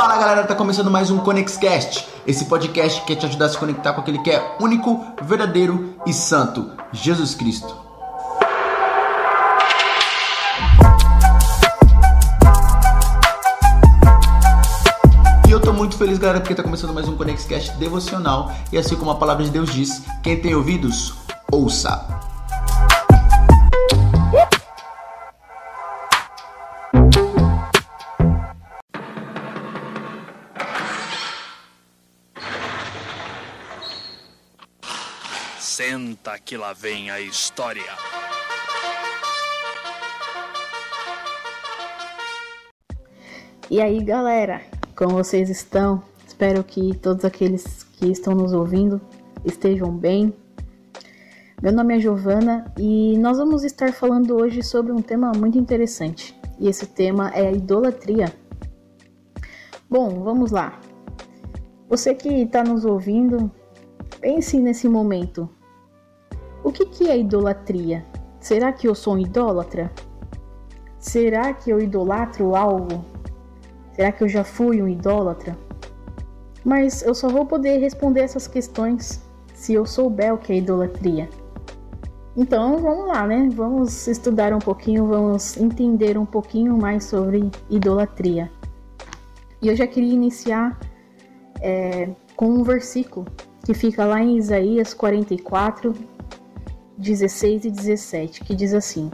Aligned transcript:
Fala 0.00 0.16
galera, 0.16 0.44
tá 0.44 0.54
começando 0.54 0.90
mais 0.90 1.10
um 1.10 1.18
ConexCast, 1.18 2.08
esse 2.26 2.46
podcast 2.46 3.02
que 3.02 3.08
quer 3.08 3.16
te 3.16 3.26
ajudar 3.26 3.44
a 3.44 3.48
se 3.50 3.58
conectar 3.58 3.92
com 3.92 4.00
aquele 4.00 4.18
que 4.20 4.30
é 4.30 4.56
único, 4.58 5.04
verdadeiro 5.20 5.94
e 6.06 6.14
santo, 6.14 6.70
Jesus 6.90 7.34
Cristo. 7.34 7.76
E 15.46 15.50
eu 15.50 15.60
tô 15.60 15.70
muito 15.74 15.98
feliz 15.98 16.16
galera 16.16 16.40
porque 16.40 16.54
tá 16.54 16.62
começando 16.62 16.94
mais 16.94 17.06
um 17.06 17.14
ConexCast 17.14 17.72
devocional 17.72 18.50
e 18.72 18.78
assim 18.78 18.96
como 18.96 19.10
a 19.10 19.16
palavra 19.16 19.44
de 19.44 19.50
Deus 19.50 19.70
diz, 19.70 20.02
quem 20.22 20.40
tem 20.40 20.54
ouvidos, 20.54 21.12
ouça. 21.52 22.19
Senta 35.72 36.36
que 36.36 36.56
lá 36.56 36.72
vem 36.72 37.12
a 37.12 37.20
história. 37.20 37.92
E 43.70 43.80
aí, 43.80 44.02
galera, 44.02 44.62
como 44.96 45.14
vocês 45.14 45.48
estão? 45.48 46.02
Espero 46.26 46.64
que 46.64 46.96
todos 46.96 47.24
aqueles 47.24 47.84
que 47.84 48.08
estão 48.08 48.34
nos 48.34 48.52
ouvindo 48.52 49.00
estejam 49.44 49.96
bem. 49.96 50.34
Meu 51.62 51.72
nome 51.72 51.96
é 51.96 52.00
Giovana 52.00 52.64
e 52.76 53.16
nós 53.18 53.38
vamos 53.38 53.62
estar 53.62 53.92
falando 53.92 54.34
hoje 54.34 54.64
sobre 54.64 54.90
um 54.90 55.00
tema 55.00 55.30
muito 55.36 55.56
interessante. 55.56 56.36
E 56.58 56.66
esse 56.66 56.84
tema 56.84 57.30
é 57.30 57.46
a 57.46 57.52
idolatria. 57.52 58.34
Bom, 59.88 60.20
vamos 60.24 60.50
lá. 60.50 60.80
Você 61.88 62.12
que 62.12 62.28
está 62.42 62.64
nos 62.64 62.84
ouvindo, 62.84 63.48
pense 64.20 64.58
nesse 64.58 64.88
momento. 64.88 65.48
O 66.62 66.70
que, 66.70 66.84
que 66.84 67.08
é 67.08 67.18
idolatria? 67.18 68.04
Será 68.38 68.72
que 68.72 68.86
eu 68.86 68.94
sou 68.94 69.14
um 69.14 69.18
idólatra? 69.18 69.90
Será 70.98 71.54
que 71.54 71.70
eu 71.70 71.80
idolatro 71.80 72.54
algo? 72.54 73.02
Será 73.94 74.12
que 74.12 74.22
eu 74.22 74.28
já 74.28 74.44
fui 74.44 74.82
um 74.82 74.88
idólatra? 74.88 75.56
Mas 76.64 77.02
eu 77.02 77.14
só 77.14 77.28
vou 77.28 77.46
poder 77.46 77.78
responder 77.78 78.20
essas 78.20 78.46
questões 78.46 79.22
se 79.54 79.72
eu 79.72 79.86
souber 79.86 80.34
o 80.34 80.38
que 80.38 80.52
é 80.52 80.56
idolatria. 80.56 81.28
Então 82.36 82.78
vamos 82.78 83.08
lá, 83.08 83.26
né? 83.26 83.48
Vamos 83.52 84.06
estudar 84.06 84.52
um 84.52 84.58
pouquinho, 84.58 85.06
vamos 85.06 85.56
entender 85.56 86.18
um 86.18 86.26
pouquinho 86.26 86.76
mais 86.76 87.04
sobre 87.04 87.50
idolatria. 87.70 88.50
E 89.62 89.68
eu 89.68 89.76
já 89.76 89.86
queria 89.86 90.12
iniciar 90.12 90.78
é, 91.60 92.10
com 92.36 92.46
um 92.46 92.62
versículo 92.62 93.26
que 93.64 93.74
fica 93.74 94.04
lá 94.04 94.22
em 94.22 94.36
Isaías 94.36 94.94
44, 94.94 95.94
16 97.00 97.64
e 97.64 97.70
17, 97.70 98.44
que 98.44 98.54
diz 98.54 98.74
assim: 98.74 99.10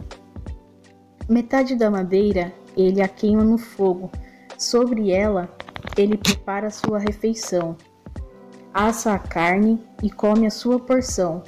Metade 1.29 1.73
da 1.73 1.89
madeira 1.89 2.53
ele 2.75 3.01
a 3.01 3.07
queima 3.07 3.45
no 3.45 3.57
fogo, 3.57 4.11
sobre 4.57 5.09
ela 5.09 5.49
ele 5.95 6.17
prepara 6.17 6.69
sua 6.69 6.99
refeição. 6.99 7.77
Assa 8.73 9.13
a 9.13 9.19
carne 9.19 9.81
e 10.03 10.09
come 10.09 10.45
a 10.45 10.51
sua 10.51 10.77
porção. 10.79 11.41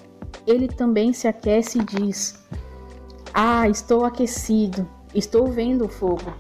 Ele 0.48 0.68
também 0.68 1.12
se 1.12 1.28
aquece 1.28 1.80
e 1.80 1.84
diz: 1.84 2.42
Ah, 3.34 3.68
estou 3.68 4.06
aquecido, 4.06 4.88
estou 5.14 5.46
vendo 5.48 5.86
o 5.86 5.90
fogo. 5.90 6.34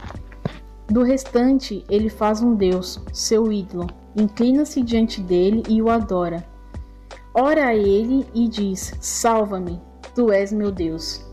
Do 0.88 1.03
restante, 1.03 1.83
ele 1.89 2.09
faz 2.09 2.42
um 2.42 2.55
Deus, 2.55 3.00
seu 3.14 3.52
ídolo, 3.52 3.88
inclina-se 4.16 4.81
diante 4.81 5.22
dele 5.22 5.61
e 5.67 5.81
o 5.81 5.89
adora. 5.89 6.47
Ora 7.33 7.67
a 7.67 7.75
ele 7.75 8.25
e 8.33 8.47
diz: 8.47 8.94
Salva-me, 9.00 9.80
Tu 10.19 10.30
és 10.33 10.52
meu 10.52 10.69
Deus. 10.69 11.25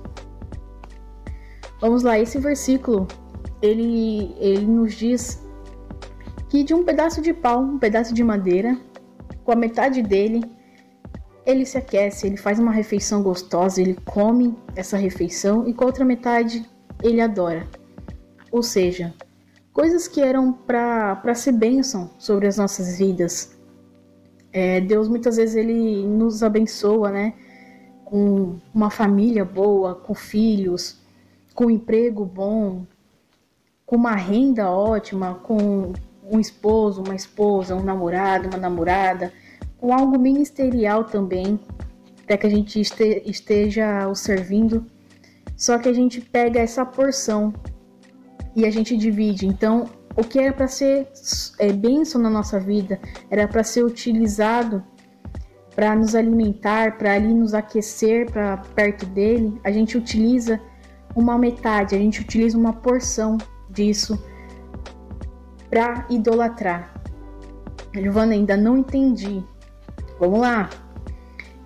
Vamos 1.80 2.04
lá, 2.04 2.20
esse 2.20 2.38
versículo 2.38 3.08
ele, 3.60 4.32
ele 4.38 4.64
nos 4.64 4.94
diz 4.94 5.44
que 6.48 6.62
de 6.62 6.72
um 6.72 6.84
pedaço 6.84 7.20
de 7.20 7.34
pau, 7.34 7.60
um 7.60 7.80
pedaço 7.80 8.14
de 8.14 8.22
madeira, 8.22 8.78
com 9.42 9.50
a 9.50 9.56
metade 9.56 10.02
dele, 10.02 10.40
ele 11.44 11.66
se 11.66 11.76
aquece, 11.76 12.28
ele 12.28 12.36
faz 12.36 12.60
uma 12.60 12.70
refeição 12.70 13.24
gostosa, 13.24 13.82
ele 13.82 13.98
come 14.04 14.56
essa 14.76 14.96
refeição 14.96 15.66
e 15.66 15.74
com 15.74 15.82
a 15.82 15.88
outra 15.88 16.04
metade 16.04 16.64
ele 17.02 17.20
adora. 17.20 17.66
Ou 18.52 18.62
seja, 18.62 19.12
coisas 19.72 20.06
que 20.06 20.20
eram 20.20 20.52
para 20.52 21.34
ser 21.34 21.50
bênção 21.50 22.12
sobre 22.18 22.46
as 22.46 22.56
nossas 22.56 22.98
vidas. 22.98 23.58
É, 24.52 24.80
Deus 24.80 25.08
muitas 25.08 25.38
vezes 25.38 25.56
ele 25.56 26.06
nos 26.06 26.44
abençoa, 26.44 27.10
né? 27.10 27.34
Com 28.06 28.56
uma 28.72 28.88
família 28.88 29.44
boa, 29.44 29.96
com 29.96 30.14
filhos, 30.14 30.96
com 31.56 31.66
um 31.66 31.70
emprego 31.70 32.24
bom, 32.24 32.86
com 33.84 33.96
uma 33.96 34.14
renda 34.14 34.70
ótima, 34.70 35.34
com 35.42 35.92
um 36.30 36.38
esposo, 36.38 37.02
uma 37.02 37.16
esposa, 37.16 37.74
um 37.74 37.82
namorado, 37.82 38.48
uma 38.48 38.58
namorada, 38.58 39.32
com 39.76 39.92
algo 39.92 40.16
ministerial 40.20 41.02
também, 41.02 41.58
para 42.24 42.36
que 42.36 42.46
a 42.46 42.50
gente 42.50 42.80
esteja 42.80 44.06
o 44.08 44.14
servindo. 44.14 44.86
Só 45.56 45.76
que 45.76 45.88
a 45.88 45.92
gente 45.92 46.20
pega 46.20 46.60
essa 46.60 46.86
porção 46.86 47.52
e 48.54 48.64
a 48.64 48.70
gente 48.70 48.96
divide. 48.96 49.48
Então, 49.48 49.90
o 50.16 50.22
que 50.22 50.38
era 50.38 50.52
para 50.52 50.68
ser 50.68 51.08
é, 51.58 51.72
bênção 51.72 52.20
na 52.20 52.30
nossa 52.30 52.60
vida, 52.60 53.00
era 53.28 53.48
para 53.48 53.64
ser 53.64 53.84
utilizado 53.84 54.84
para 55.76 55.94
nos 55.94 56.14
alimentar, 56.14 56.96
para 56.96 57.12
ali 57.12 57.34
nos 57.34 57.52
aquecer 57.52 58.30
para 58.32 58.56
perto 58.56 59.04
dele, 59.04 59.60
a 59.62 59.70
gente 59.70 59.98
utiliza 59.98 60.58
uma 61.14 61.36
metade, 61.36 61.94
a 61.94 61.98
gente 61.98 62.22
utiliza 62.22 62.56
uma 62.56 62.72
porção 62.72 63.36
disso 63.68 64.18
para 65.68 66.06
idolatrar. 66.08 66.94
Giovana, 67.94 68.32
ainda 68.32 68.56
não 68.56 68.78
entendi. 68.78 69.44
Vamos 70.18 70.40
lá. 70.40 70.70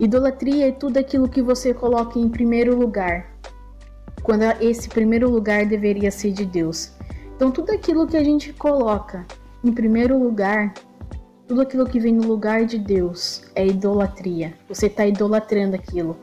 Idolatria 0.01 0.69
é 0.69 0.73
tudo 0.73 0.97
aquilo 0.97 1.29
que 1.29 1.41
você 1.41 1.73
coloca 1.73 2.19
em 2.19 2.29
primeiro 2.29 2.77
lugar, 2.77 3.37
quando 4.25 4.43
esse 4.61 4.89
primeiro 4.89 5.31
lugar 5.31 5.67
deveria 5.67 6.11
ser 6.11 6.33
de 6.33 6.45
Deus. 6.45 6.93
Então, 7.37 7.53
tudo 7.53 7.71
aquilo 7.71 8.09
que 8.09 8.17
a 8.17 8.25
gente 8.25 8.53
coloca 8.53 9.25
em 9.63 9.73
primeiro 9.73 10.19
lugar 10.19 10.75
tudo 11.51 11.63
aquilo 11.63 11.85
que 11.85 11.99
vem 11.99 12.15
no 12.15 12.29
lugar 12.29 12.65
de 12.65 12.79
Deus 12.79 13.43
é 13.57 13.67
idolatria. 13.67 14.55
Você 14.69 14.87
está 14.87 15.05
idolatrando 15.05 15.75
aquilo. 15.75 16.17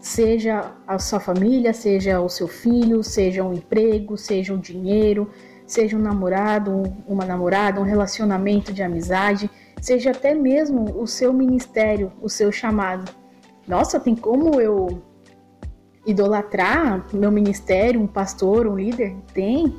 Seja 0.00 0.70
a 0.86 1.00
sua 1.00 1.18
família, 1.18 1.72
seja 1.74 2.20
o 2.20 2.28
seu 2.28 2.46
filho, 2.46 3.02
seja 3.02 3.42
um 3.42 3.52
emprego, 3.52 4.16
seja 4.16 4.54
um 4.54 4.56
dinheiro, 4.56 5.28
seja 5.66 5.96
um 5.96 6.00
namorado, 6.00 6.84
uma 7.08 7.24
namorada, 7.24 7.80
um 7.80 7.82
relacionamento 7.82 8.72
de 8.72 8.80
amizade, 8.80 9.50
seja 9.82 10.12
até 10.12 10.32
mesmo 10.32 10.96
o 10.96 11.08
seu 11.08 11.32
ministério, 11.32 12.12
o 12.22 12.28
seu 12.28 12.52
chamado. 12.52 13.12
Nossa, 13.66 13.98
tem 13.98 14.14
como 14.14 14.60
eu 14.60 15.02
idolatrar 16.06 17.04
meu 17.12 17.32
ministério, 17.32 18.00
um 18.00 18.06
pastor, 18.06 18.64
um 18.68 18.76
líder? 18.76 19.16
Tem. 19.34 19.74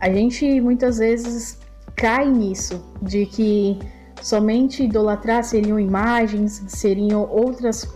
A 0.00 0.10
gente 0.10 0.60
muitas 0.60 0.98
vezes 0.98 1.60
cai 1.94 2.28
nisso, 2.28 2.84
de 3.00 3.24
que 3.24 3.78
Somente 4.20 4.84
idolatrar 4.84 5.44
seriam 5.44 5.78
imagens, 5.78 6.64
seriam 6.68 7.28
outras, 7.30 7.88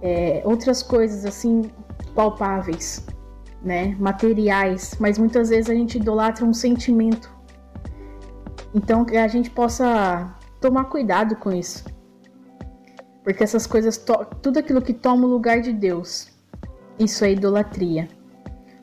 é, 0.00 0.42
outras 0.44 0.82
coisas 0.82 1.24
assim 1.24 1.70
palpáveis, 2.14 3.04
né? 3.62 3.96
materiais, 3.98 4.96
mas 5.00 5.18
muitas 5.18 5.48
vezes 5.48 5.68
a 5.70 5.74
gente 5.74 5.98
idolatra 5.98 6.44
um 6.44 6.54
sentimento. 6.54 7.30
Então 8.74 9.04
que 9.04 9.16
a 9.16 9.28
gente 9.28 9.50
possa 9.50 10.34
tomar 10.60 10.84
cuidado 10.84 11.36
com 11.36 11.52
isso. 11.52 11.84
Porque 13.22 13.44
essas 13.44 13.66
coisas, 13.66 14.02
tudo 14.40 14.58
aquilo 14.58 14.82
que 14.82 14.92
toma 14.92 15.26
o 15.26 15.30
lugar 15.30 15.60
de 15.60 15.72
Deus, 15.72 16.28
isso 16.98 17.24
é 17.24 17.32
idolatria. 17.32 18.08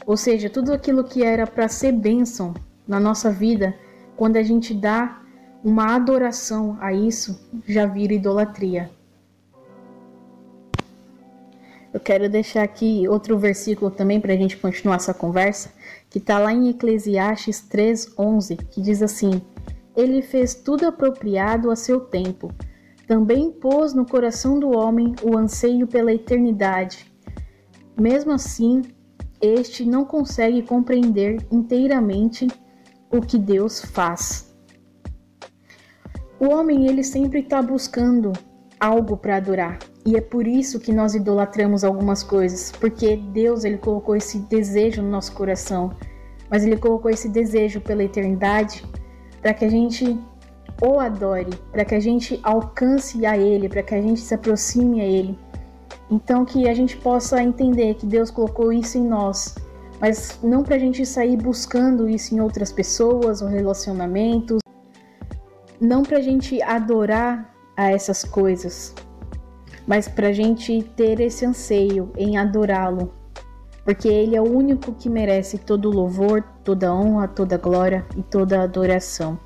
Ou 0.06 0.15
seja, 0.15 0.50
tudo 0.50 0.73
aquilo 0.73 1.03
que 1.03 1.23
era 1.23 1.45
para 1.45 1.67
ser 1.67 1.91
bênção 1.91 2.53
na 2.88 3.00
nossa 3.00 3.29
vida, 3.31 3.75
quando 4.15 4.38
a 4.38 4.44
gente 4.44 4.73
dá 4.73 5.21
uma 5.63 5.95
adoração 5.95 6.77
a 6.79 6.94
isso 6.94 7.39
já 7.67 7.85
vira 7.85 8.13
idolatria. 8.13 8.89
Eu 11.91 12.00
quero 12.00 12.29
deixar 12.29 12.63
aqui 12.63 13.07
outro 13.07 13.38
versículo 13.38 13.89
também 13.89 14.21
para 14.21 14.33
a 14.33 14.38
gente 14.38 14.56
continuar 14.57 14.97
essa 14.97 15.13
conversa, 15.13 15.73
que 16.09 16.19
está 16.19 16.38
lá 16.38 16.53
em 16.53 16.69
Eclesiastes 16.69 17.61
3:11, 17.61 18.57
que 18.69 18.81
diz 18.81 19.01
assim: 19.01 19.41
Ele 19.95 20.21
fez 20.21 20.53
tudo 20.53 20.85
apropriado 20.85 21.71
a 21.71 21.75
seu 21.75 22.00
tempo. 22.00 22.53
Também 23.07 23.51
pôs 23.51 23.94
no 23.94 24.06
coração 24.06 24.59
do 24.59 24.69
homem 24.69 25.15
o 25.23 25.35
anseio 25.35 25.88
pela 25.88 26.13
eternidade. 26.13 27.11
Mesmo 28.00 28.31
assim, 28.33 28.83
este 29.41 29.83
não 29.83 30.06
consegue 30.06 30.61
compreender 30.61 31.44
inteiramente 31.51 32.47
o 33.11 33.19
que 33.19 33.38
Deus 33.39 33.83
faz. 33.83 34.48
O 36.39 36.50
homem 36.50 36.88
ele 36.88 37.03
sempre 37.03 37.41
está 37.41 37.62
buscando 37.62 38.31
algo 38.80 39.18
para 39.18 39.36
adorar. 39.36 39.77
E 40.06 40.15
é 40.15 40.21
por 40.21 40.47
isso 40.47 40.80
que 40.80 40.94
nós 40.94 41.13
idolatramos 41.13 41.83
algumas 41.83 42.24
coisas, 42.24 42.71
porque 42.71 43.18
Deus 43.18 43.65
ele 43.65 43.77
colocou 43.77 44.15
esse 44.15 44.39
desejo 44.39 45.01
no 45.01 45.09
nosso 45.09 45.33
coração, 45.33 45.91
mas 46.50 46.63
ele 46.63 46.77
colocou 46.77 47.12
esse 47.12 47.27
desejo 47.27 47.81
pela 47.81 48.03
eternidade 48.06 48.86
para 49.41 49.53
que 49.53 49.65
a 49.65 49.69
gente 49.69 50.18
o 50.81 50.97
adore, 50.97 51.51
para 51.74 51.83
que 51.83 51.94
a 51.94 52.00
gente 52.00 52.39
alcance 52.42 53.25
a 53.25 53.38
ele, 53.38 53.68
para 53.68 53.83
que 53.83 53.94
a 53.94 54.01
gente 54.01 54.21
se 54.21 54.33
aproxime 54.33 55.01
a 55.01 55.06
ele. 55.06 55.38
Então 56.09 56.45
que 56.45 56.69
a 56.69 56.74
gente 56.74 56.95
possa 56.95 57.44
entender 57.44 57.95
que 57.95 58.06
Deus 58.06 58.31
colocou 58.31 58.71
isso 58.71 58.97
em 58.97 59.06
nós, 59.06 59.56
mas 60.00 60.39
não 60.42 60.63
para 60.63 60.77
a 60.77 60.80
gente 60.80 61.06
sair 61.06 61.35
buscando 61.35 62.07
isso 62.07 62.33
em 62.33 62.39
outras 62.39 62.71
pessoas 62.71 63.42
ou 63.42 63.50
relacionamentos, 63.50 64.59
não 65.79 66.03
para 66.03 66.17
a 66.17 66.21
gente 66.21 66.61
adorar 66.61 67.53
a 67.75 67.91
essas 67.91 68.23
coisas, 68.23 68.93
mas 69.87 70.07
para 70.07 70.27
a 70.27 70.33
gente 70.33 70.83
ter 70.95 71.19
esse 71.19 71.45
anseio 71.45 72.11
em 72.17 72.37
adorá-lo, 72.37 73.13
porque 73.83 74.07
Ele 74.07 74.35
é 74.35 74.41
o 74.41 74.51
único 74.51 74.93
que 74.93 75.09
merece 75.09 75.57
todo 75.57 75.89
louvor, 75.89 76.43
toda 76.63 76.93
honra, 76.93 77.27
toda 77.27 77.57
glória 77.57 78.05
e 78.15 78.21
toda 78.21 78.61
adoração. 78.61 79.39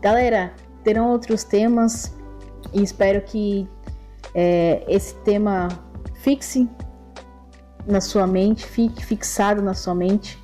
Galera, 0.00 0.52
terão 0.82 1.10
outros 1.10 1.44
temas 1.44 2.14
e 2.72 2.82
espero 2.82 3.20
que 3.22 3.68
é, 4.34 4.84
esse 4.88 5.14
tema 5.16 5.68
fixe 6.14 6.68
na 7.86 8.00
sua 8.00 8.26
mente, 8.26 8.66
fique 8.66 9.04
fixado 9.04 9.62
na 9.62 9.74
sua 9.74 9.94
mente. 9.94 10.38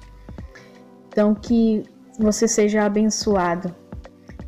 Então, 1.08 1.34
que 1.34 1.82
você 2.18 2.46
seja 2.46 2.84
abençoado. 2.84 3.74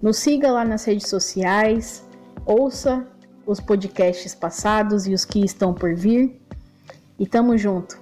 Nos 0.05 0.19
siga 0.19 0.53
lá 0.53 0.67
nas 0.67 0.85
redes 0.85 1.09
sociais, 1.09 2.05
ouça 2.45 3.09
os 3.47 3.59
podcasts 3.59 4.35
passados 4.35 5.07
e 5.07 5.15
os 5.15 5.25
que 5.25 5.43
estão 5.43 5.73
por 5.73 5.95
vir. 5.95 6.39
E 7.19 7.27
tamo 7.27 7.57
junto. 7.57 7.99